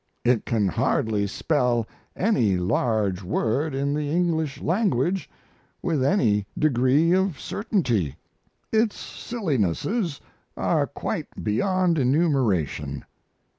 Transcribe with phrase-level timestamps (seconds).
[0.25, 5.29] It can hardly spell any large word in the English language
[5.83, 8.15] with any degree of certainty.
[8.71, 10.19] Its sillinesses
[10.57, 13.05] are quite beyond enumeration.